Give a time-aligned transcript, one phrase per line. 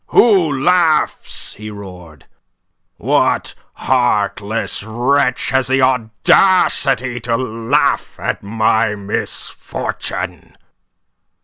[0.07, 2.25] "Who laughs?" he roared.
[2.97, 10.57] "What heartless wretch has the audacity to laugh at my misfortune?"